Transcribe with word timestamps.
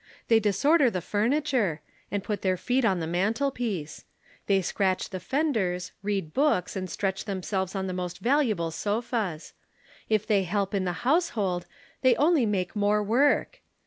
They 0.29 0.39
disorder 0.39 0.89
the 0.89 0.99
furniture 0.99 1.79
and 2.09 2.23
put 2.23 2.41
their 2.41 2.57
feet 2.57 2.83
on 2.83 2.99
the 2.99 3.05
mantelpiece. 3.05 4.03
They 4.47 4.63
scratch 4.63 5.11
the 5.11 5.19
fenders, 5.19 5.91
read 6.01 6.33
books 6.33 6.75
and 6.75 6.89
stretch 6.89 7.25
themselves 7.25 7.75
on 7.75 7.85
the 7.85 7.93
most 7.93 8.17
valuable 8.17 8.71
sofas. 8.71 9.53
If 10.09 10.25
they 10.25 10.41
help 10.41 10.73
in 10.73 10.85
the 10.85 11.05
household 11.05 11.67
they 12.01 12.15
only 12.15 12.47
make 12.47 12.75
more 12.75 13.03
work. 13.03 13.61